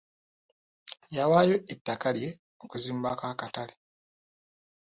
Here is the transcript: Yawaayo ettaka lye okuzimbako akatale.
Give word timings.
Yawaayo 1.15 1.55
ettaka 1.73 2.07
lye 2.15 2.29
okuzimbako 2.63 3.23
akatale. 3.31 3.73